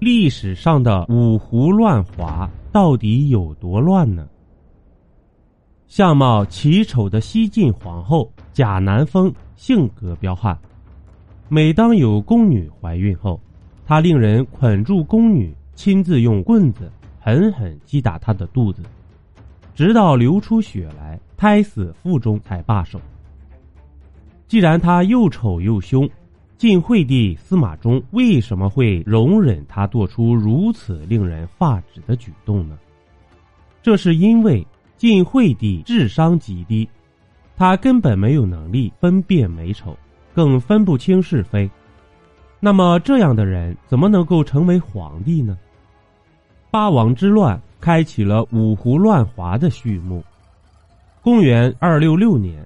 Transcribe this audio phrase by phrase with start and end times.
[0.00, 4.26] 历史上的五胡乱华到底有多乱呢？
[5.88, 10.58] 相貌奇丑的西晋皇后贾南风性格彪悍，
[11.50, 13.38] 每当有宫女怀孕后，
[13.84, 16.90] 她令人捆住宫女，亲自用棍子
[17.20, 18.82] 狠狠击打她的肚子，
[19.74, 22.98] 直到流出血来，胎死腹中才罢手。
[24.48, 26.08] 既然她又丑又凶。
[26.60, 32.78] 晋惠帝司马衷为什么会容忍他做出如此令人发指的举动呢？
[33.82, 34.66] 这是因为
[34.98, 36.86] 晋惠帝智商极低，
[37.56, 39.96] 他根本没有能力分辨美丑，
[40.34, 41.66] 更分不清是非。
[42.60, 45.56] 那么这样的人怎么能够成为皇帝呢？
[46.70, 50.22] 八王之乱开启了五胡乱华的序幕。
[51.22, 52.62] 公元二六六年，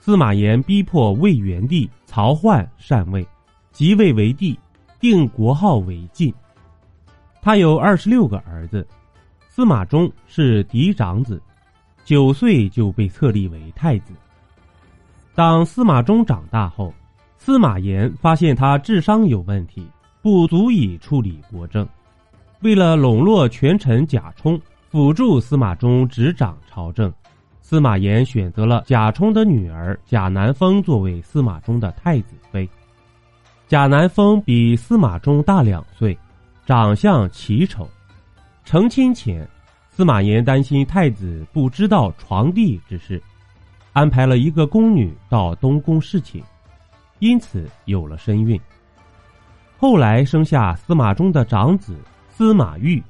[0.00, 3.24] 司马炎逼迫魏元帝曹奂禅位。
[3.76, 4.58] 即位为帝，
[4.98, 6.32] 定国号为晋。
[7.42, 8.88] 他有二十六个儿子，
[9.50, 11.38] 司马衷是嫡长子，
[12.02, 14.14] 九岁就被册立为太子。
[15.34, 16.90] 当司马衷长大后，
[17.36, 19.86] 司马炎发现他智商有问题，
[20.22, 21.86] 不足以处理国政。
[22.62, 24.58] 为了笼络权臣贾充，
[24.88, 27.12] 辅助司马衷执掌朝政，
[27.60, 32.66] 司马炎选择了贾充的女儿贾南风作为司马衷的太子妃。
[33.68, 36.16] 贾南风比司马衷大两岁，
[36.64, 37.88] 长相奇丑。
[38.64, 39.44] 成亲前，
[39.90, 43.20] 司马炎担心太子不知道床帝之事，
[43.92, 46.40] 安排了一个宫女到东宫侍寝，
[47.18, 48.60] 因此有了身孕。
[49.76, 51.98] 后来生下司马衷的长子
[52.30, 53.02] 司马昱。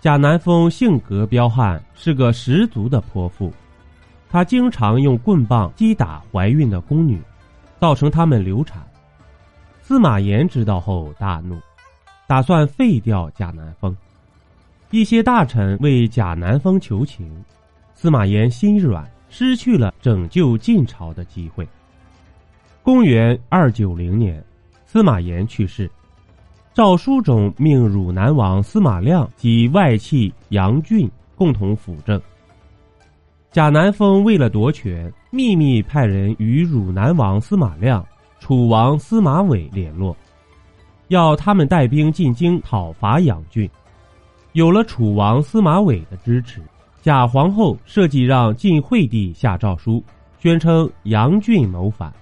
[0.00, 3.52] 贾南风性格彪悍，是个十足的泼妇，
[4.30, 7.20] 他经常用棍棒击打怀孕的宫女，
[7.80, 8.80] 造成她们流产。
[9.92, 11.60] 司马炎知道后大怒，
[12.26, 13.94] 打算废掉贾南风。
[14.90, 17.30] 一些大臣为贾南风求情，
[17.94, 21.68] 司马炎心软，失去了拯救晋朝的机会。
[22.82, 24.42] 公元二九零年，
[24.86, 25.90] 司马炎去世，
[26.72, 31.06] 诏书中命汝南王司马亮及外戚杨俊
[31.36, 32.18] 共同辅政。
[33.50, 38.02] 贾南风为了夺权，秘密派人与汝南王司马亮。
[38.42, 40.16] 楚王司马玮联络，
[41.06, 43.70] 要他们带兵进京讨伐杨俊。
[44.50, 46.60] 有了楚王司马玮的支持，
[47.00, 50.02] 贾皇后设计让晋惠帝下诏书，
[50.40, 52.12] 宣称杨俊谋反，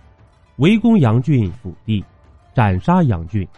[0.56, 2.04] 围攻杨俊府邸，
[2.52, 3.48] 斩杀杨俊。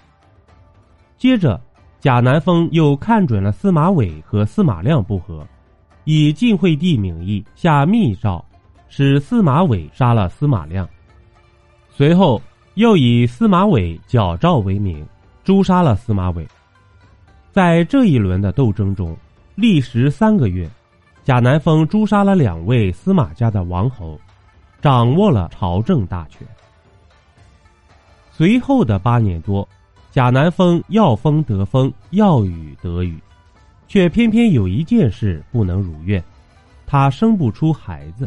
[1.19, 1.61] 接着，
[1.99, 5.45] 贾南风又看准了司马玮和司马亮不和，
[6.05, 8.43] 以晋惠帝名义下密诏，
[8.89, 10.89] 使司马玮杀了司马亮。
[11.91, 12.41] 随后。
[12.75, 15.07] 又以司马玮矫诏为名，
[15.45, 16.49] 诛杀了司马玮。
[17.51, 19.15] 在这一轮的斗争中，
[19.55, 20.67] 历时三个月，
[21.23, 24.19] 贾南风诛杀了两位司马家的王侯，
[24.81, 26.47] 掌握了朝政大权。
[28.31, 29.69] 随后的八年多，
[30.11, 33.19] 贾南风要风得风，要雨得雨，
[33.87, 36.25] 却偏偏有一件事不能如愿，
[36.87, 38.27] 他生不出孩子。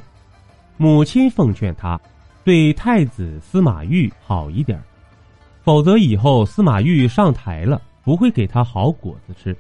[0.78, 2.00] 母亲奉劝他。
[2.46, 4.80] 对太子司马昱好一点，
[5.64, 9.58] 否则以后司马昱上台了，不会给他好果子吃。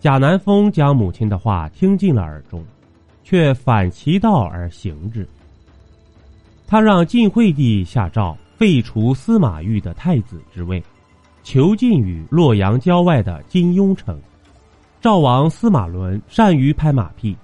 [0.00, 2.64] 贾南风将母亲的话听进了耳中，
[3.22, 5.26] 却反其道而行之。
[6.66, 10.82] 他让晋惠帝下诏废除司马懿的太子之位，
[11.44, 14.20] 囚禁于洛阳郊外的金庸城。
[15.00, 17.36] 赵王司马伦善于拍马屁，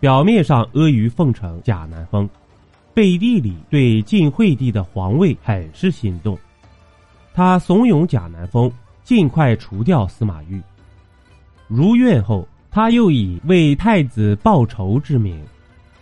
[0.00, 2.28] 表面上阿谀奉承贾南风。
[2.94, 6.38] 背地里对晋惠帝的皇位很是心动，
[7.34, 8.70] 他怂恿贾南风
[9.02, 10.62] 尽快除掉司马懿。
[11.66, 15.44] 如愿后，他又以为太子报仇之名，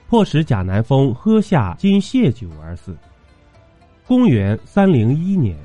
[0.06, 2.94] 迫使贾南风喝下金屑酒而死。
[4.06, 5.56] 公元三零一年，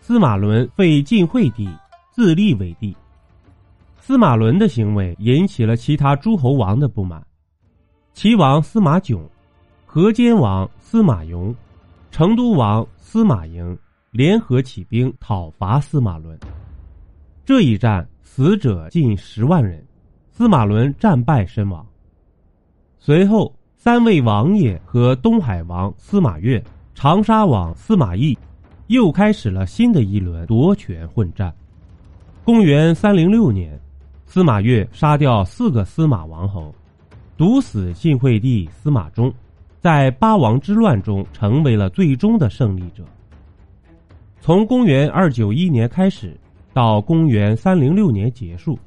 [0.00, 1.68] 司马伦废晋惠帝，
[2.12, 2.96] 自立为帝。
[3.98, 7.20] 司马伦的行为引起了其他诸侯王的不满，
[8.14, 9.28] 齐王司马囧。
[9.94, 11.54] 河间王司马颙、
[12.10, 13.78] 成都王司马颖
[14.10, 16.40] 联合起兵讨伐司马伦。
[17.44, 19.86] 这一战死者近十万人，
[20.30, 21.86] 司马伦战败身亡。
[22.98, 26.64] 随后，三位王爷和东海王司马越、
[26.94, 28.34] 长沙王司马懿
[28.86, 31.54] 又开始了新的一轮夺权混战。
[32.44, 33.78] 公元三零六年，
[34.24, 36.74] 司马越杀掉四个司马王侯，
[37.36, 39.30] 毒死晋惠帝司马衷。
[39.82, 43.02] 在八王之乱中，成为了最终的胜利者。
[44.40, 46.38] 从公元二九一年开始，
[46.72, 48.78] 到公元三零六年结束。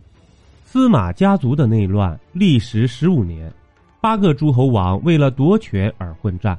[0.64, 3.52] 司马家族的内乱历时十五年，
[4.00, 6.58] 八个诸侯王为了夺权而混战，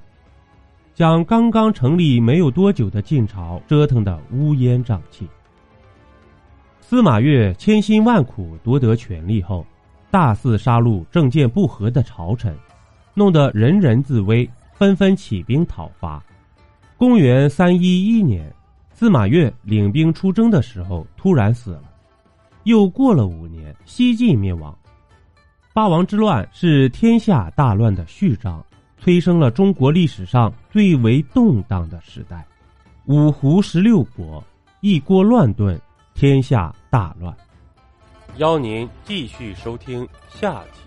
[0.93, 5.27] 将刚刚成立没有多久的晋朝折腾得乌烟瘴气。
[6.83, 9.65] 司马越千辛万苦夺得权力后，
[10.11, 12.55] 大肆杀戮政见不合的朝臣，
[13.19, 16.23] 弄得人人自危，纷纷起兵讨伐。
[16.99, 18.53] 公元三一一年，
[18.93, 21.85] 司马越领兵出征的时候突然死了。
[22.65, 24.77] 又过了五年，西晋灭亡。
[25.73, 28.63] 八王之乱是天下大乱的序章，
[28.99, 32.47] 催生了中国历史上最为动荡的时代。
[33.07, 34.45] 五胡十六国，
[34.83, 35.81] 一锅乱炖，
[36.13, 37.35] 天下大乱。
[38.37, 40.86] 邀您继续收听下集。